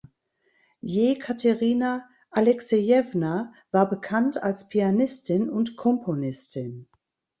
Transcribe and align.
Jekaterina 0.81 2.09
Alexejewna 2.31 3.53
war 3.69 3.87
bekannt 3.87 4.41
als 4.41 4.67
Pianistin 4.67 5.47
und 5.47 5.77
Komponistin. 5.77 6.87